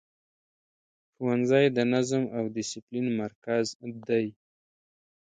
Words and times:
ښوونځی 1.13 1.65
د 1.77 1.79
نظم 1.93 2.23
او 2.37 2.43
دسپلین 2.55 3.07
مرکز 3.21 3.65
دی. 4.07 4.25